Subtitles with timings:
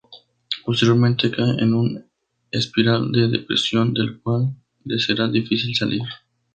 [0.65, 2.03] Posteriormente cae en un
[2.49, 6.01] espiral de depresión del cual le será difícil salir.